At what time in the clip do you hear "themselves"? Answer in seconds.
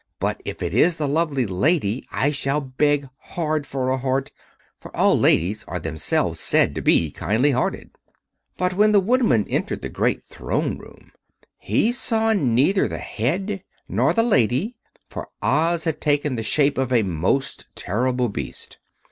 5.79-6.39